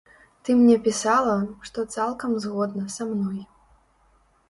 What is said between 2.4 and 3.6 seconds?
згодна са мной.